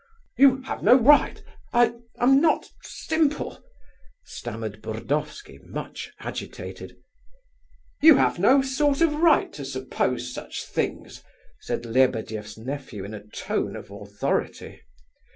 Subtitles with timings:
[0.35, 1.43] "You have no right....
[1.71, 3.63] I am not simple,"
[4.25, 6.97] stammered Burdovsky, much agitated.
[8.01, 11.21] "You have no sort of right to suppose such things,"
[11.59, 14.81] said Lebedeff's nephew in a tone of authority.